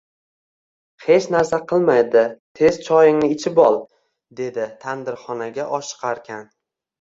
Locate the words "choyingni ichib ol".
2.87-3.77